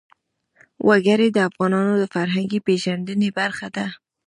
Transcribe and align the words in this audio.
وګړي 0.87 1.27
د 1.33 1.37
افغانانو 1.49 1.93
د 2.01 2.05
فرهنګي 2.13 2.59
پیژندنې 2.67 3.29
برخه 3.39 3.67
ده. 3.75 3.85